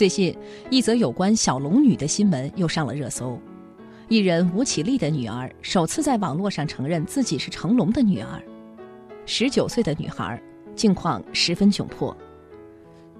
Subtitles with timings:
[0.00, 0.34] 最近，
[0.70, 3.38] 一则有关小龙女的新闻又上了热搜。
[4.08, 8.42] 艺人吴绮莉的女儿首次在网络上承认自己是成龙的女儿。
[9.26, 10.42] 十九岁的女孩，
[10.74, 12.16] 境况十分窘迫。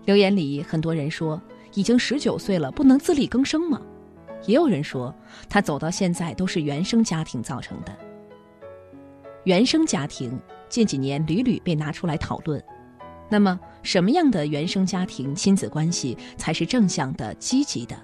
[0.07, 1.39] 留言里很多人说，
[1.75, 3.79] 已经十九岁了，不能自力更生吗？
[4.47, 5.15] 也有人说，
[5.51, 7.95] 她走到现在都是原生家庭造成的。
[9.45, 10.41] 原生家庭
[10.71, 12.65] 近几年屡屡被拿出来讨论。
[13.29, 17.97] 那么，什么样的原生家庭亲子关系才是正向的、积极的？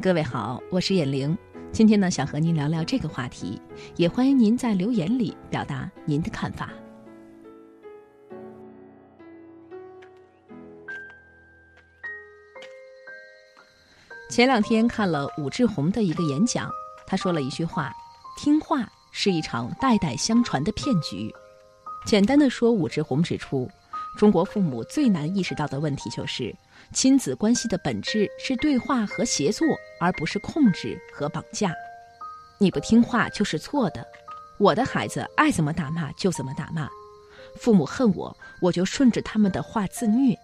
[0.00, 1.36] 各位好，我是眼玲，
[1.70, 3.60] 今天呢想和您聊聊这个话题，
[3.96, 6.70] 也欢迎您在留言里表达您的看法。
[14.30, 16.70] 前两天看了武志红的一个演讲，
[17.06, 17.92] 他说了一句话
[18.38, 21.30] ：“听话是一场代代相传的骗局。”
[22.06, 23.70] 简单的说，武志红指出。
[24.16, 26.54] 中国父母最难意识到的问题就是，
[26.92, 29.66] 亲子关系的本质是对话和协作，
[29.98, 31.72] 而不是控制和绑架。
[32.58, 34.06] 你不听话就是错的。
[34.58, 36.88] 我的孩子爱怎么打骂就怎么打骂，
[37.56, 40.36] 父母恨我，我就顺着他们的话自虐。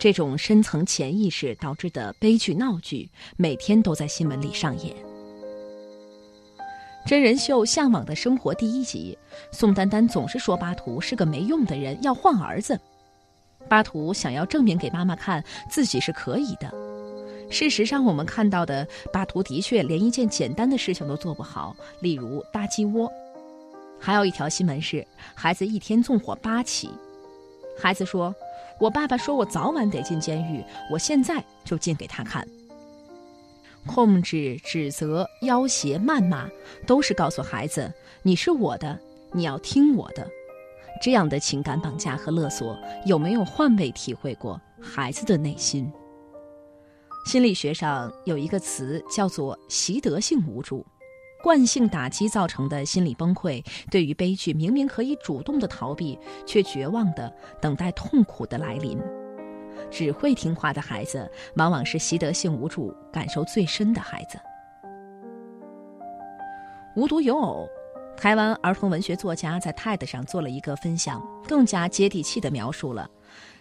[0.00, 5.13] 这种深层潜意识导致的悲剧闹剧，每天都在新闻里上演。
[7.06, 9.16] 真人秀《向往的生活》第一集，
[9.52, 12.80] 宋丹丹总是说巴图是个没用的人，要换儿子。
[13.68, 16.72] 巴图想要证明给妈妈看自己是可以的。
[17.50, 23.12] 事实上，我们看到的巴图的确连一件简单的事情都做不好，例如搭鸡窝。
[24.00, 26.88] 还有一条新闻是，孩子一天纵火八起。
[27.78, 28.34] 孩子说
[28.80, 32.48] ：“我爸爸说我早晚得进监狱，我现在就进给他看。”
[33.86, 36.48] 控制、指责、要挟、谩骂，
[36.86, 38.98] 都是告诉孩子：“你是我的，
[39.32, 40.28] 你要听我的。”
[41.02, 45.92] 这样的情感绑架和勒索，有没有换位体会过孩子的内心？
[47.26, 50.86] 心理学上有一个词叫做“习得性无助”，
[51.42, 57.30] 惯性打击造成的心理崩溃，对于悲剧明明可以主动的逃避，却绝望的
[57.60, 58.98] 等待痛苦的来临。
[59.90, 64.38] 只会听话的孩子，往往是习得性无助感受最深的孩子。
[66.96, 67.68] 无独有偶，
[68.16, 73.10] 台湾儿童文学作家在 TED 上做了一个分享，更加接地气的描述了，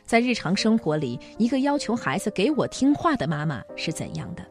[0.05, 4.43] 在日常生活里，一个要求孩子给我听话的妈妈是怎样的。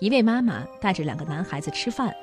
[0.00, 2.14] 一位妈妈带着两个男孩子吃饭，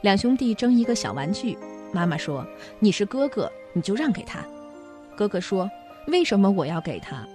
[0.00, 1.58] 两兄弟争一个小玩具，
[1.92, 2.46] 妈妈说
[2.80, 4.44] ：“你是哥哥，你就让给他。”
[5.16, 5.70] 哥哥说。
[6.06, 7.26] 为什么我要给他？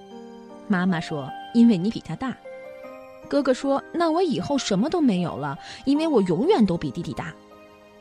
[0.68, 2.36] 妈妈说：“因为你比他大。”
[3.28, 7.34] 哥哥说：“那我以后什么都没有了，因为我永远都比弟弟大。”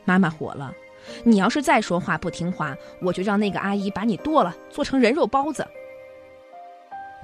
[0.05, 0.73] 妈妈火了
[1.23, 5.65] ：“你要是再说话不听话，我就让那个阿姨把你剁了，做成人肉包子。”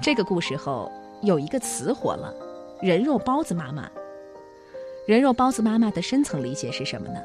[0.01, 0.91] 这个故事后
[1.21, 2.33] 有一个词火了
[2.81, 3.89] ：“人肉包子妈妈。”
[5.07, 7.19] 人肉包子妈妈的深层理解是什么呢？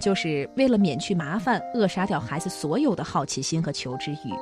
[0.00, 4.34] 就是为了免去麻烦，扼杀掉孩子所有的好奇心和求知欲。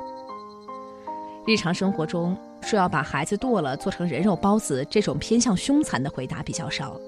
[1.47, 6.99] 日常生活中说要把孩子剁了做成人肉包子，这种偏向凶残的回答比较少，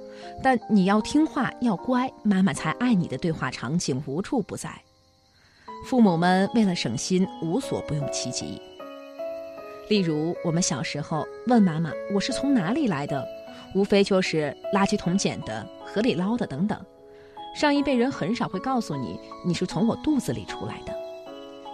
[0.42, 4.70] 但你要听话要乖，妈妈才爱你的对话场景无处不在。
[5.86, 8.60] 父母们为了省心，无所不用其极。
[9.90, 13.24] 例如，我们小时候问妈妈：“我是从哪里来的？”
[13.76, 16.80] 无非就是垃圾桶捡的、河里捞的等等。
[17.56, 20.96] 上一辈人很少会告诉你你是从我肚子里出来的，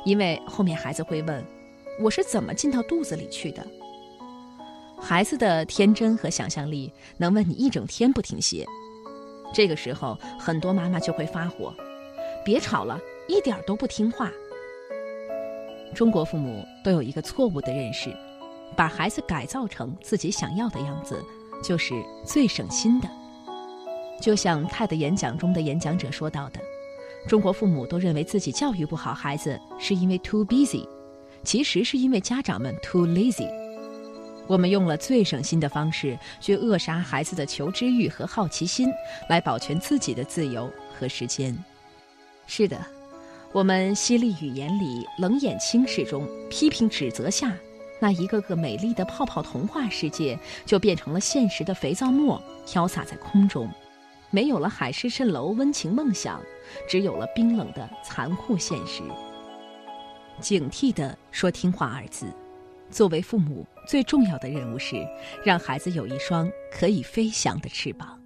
[0.03, 1.45] 因为后面孩子会问。
[2.01, 3.65] 我是怎么进到肚子里去的？
[5.01, 8.65] 孩子的天真和想象力能问你一整天不停歇。
[9.53, 11.73] 这个时候，很多妈妈就会发火
[12.45, 14.31] ：“别吵了，一点都不听话。”
[15.93, 18.15] 中国父母都有一个错误的认识，
[18.77, 21.21] 把孩子改造成自己想要的样子，
[21.61, 21.93] 就是
[22.25, 23.09] 最省心的。
[24.21, 26.61] 就像泰的演讲中的演讲者说到的，
[27.27, 30.87] 中国父母都认为自己教育不好孩子，是因为 too busy。
[31.43, 33.49] 其实是因为家长们 too lazy，
[34.47, 38.89] 我们用了最省心的方式，去扼杀孩子的求知欲和好奇心，
[39.29, 41.57] 来保全自己的自由和时间。
[42.45, 42.77] 是的，
[43.51, 47.55] 我们犀利语言里、冷眼轻视中、批评指责下，
[47.99, 53.69] 那一个个美丽的泡泡童话世界，就变成了现实的肥皂沫，飘洒在空中，
[54.29, 56.41] 没有了海市蜃楼温情梦想，
[56.87, 59.03] 只有了冰冷的残酷现实。
[60.39, 62.25] 警惕地说“听话”二字，
[62.89, 64.95] 作为父母最重要的任务是
[65.43, 68.19] 让孩子有一双可以飞翔的翅膀。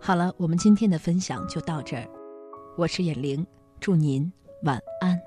[0.00, 2.08] 好了，我们今天的分享就到这儿，
[2.76, 3.46] 我是眼玲，
[3.78, 4.32] 祝您
[4.62, 5.20] 晚安。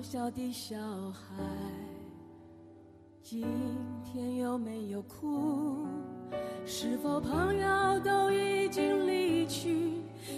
[0.00, 0.76] 小的小
[1.10, 1.44] 孩，
[3.22, 3.44] 今
[4.04, 5.86] 天有没有哭？
[6.64, 9.97] 是否朋友都已经离去，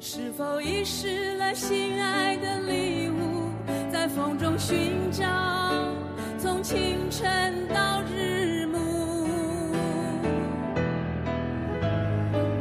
[0.00, 3.50] 是否遗失了心爱的礼物，
[3.92, 5.24] 在风中寻找，
[6.38, 8.78] 从清晨到日暮。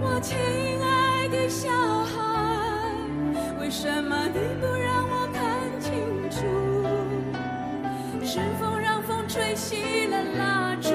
[0.02, 0.38] 我亲
[0.82, 1.70] 爱的小
[2.06, 2.20] 孩，
[3.60, 5.42] 为什么你不让我看
[5.80, 5.92] 清
[6.30, 6.46] 楚？
[8.24, 10.91] 是否让风吹熄了蜡烛，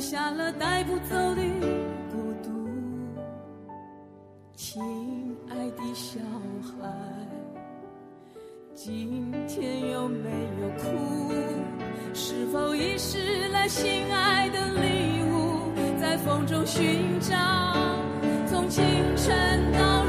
[0.00, 1.42] 留下了带不走的
[2.10, 2.48] 孤独？
[4.56, 4.82] 亲
[5.50, 6.18] 爱的小
[6.64, 6.88] 孩，
[8.74, 10.30] 今天有没
[10.62, 10.88] 有哭？
[12.14, 15.70] 是否遗失了心爱的礼物，
[16.00, 17.36] 在风中寻找，
[18.46, 18.82] 从清
[19.16, 19.99] 晨到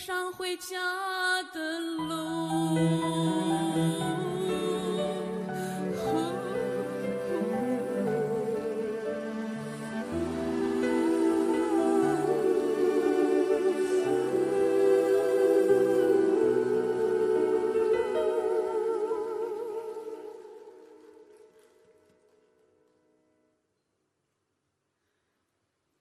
[0.00, 2.78] 上回家的路。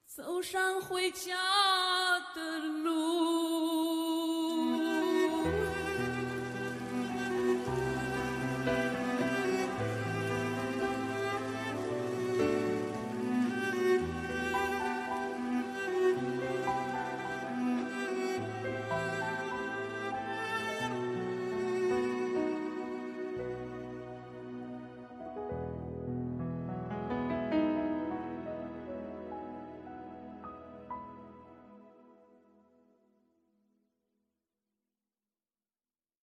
[0.07, 1.35] 走上回家
[2.33, 3.08] 的路。